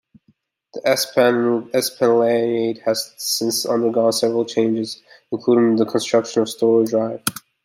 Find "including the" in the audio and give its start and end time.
5.31-5.85